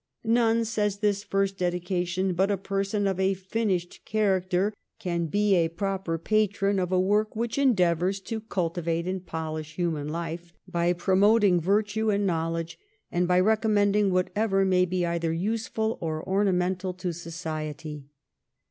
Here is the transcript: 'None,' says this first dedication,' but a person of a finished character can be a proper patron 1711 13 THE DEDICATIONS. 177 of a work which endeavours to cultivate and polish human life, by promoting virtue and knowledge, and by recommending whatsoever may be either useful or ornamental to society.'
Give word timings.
'None,' 0.23 0.65
says 0.65 0.97
this 0.97 1.23
first 1.23 1.59
dedication,' 1.59 2.33
but 2.33 2.49
a 2.49 2.57
person 2.57 3.05
of 3.05 3.19
a 3.19 3.35
finished 3.35 4.01
character 4.03 4.73
can 4.97 5.27
be 5.27 5.53
a 5.53 5.67
proper 5.67 6.17
patron 6.17 6.77
1711 6.77 7.05
13 7.05 7.05
THE 7.05 7.05
DEDICATIONS. 7.05 7.05
177 7.05 7.05
of 7.05 7.05
a 7.05 7.05
work 7.11 7.35
which 7.35 7.57
endeavours 7.59 8.19
to 8.21 8.41
cultivate 8.49 9.07
and 9.07 9.25
polish 9.27 9.75
human 9.75 10.07
life, 10.07 10.53
by 10.67 10.93
promoting 10.93 11.61
virtue 11.61 12.09
and 12.09 12.25
knowledge, 12.25 12.79
and 13.11 13.27
by 13.27 13.39
recommending 13.39 14.09
whatsoever 14.11 14.65
may 14.65 14.85
be 14.85 15.05
either 15.05 15.31
useful 15.31 15.99
or 16.01 16.27
ornamental 16.27 16.95
to 16.95 17.13
society.' 17.13 18.07